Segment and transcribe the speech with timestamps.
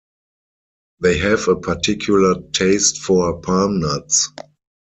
[1.01, 4.31] They have a particular taste for palm nuts.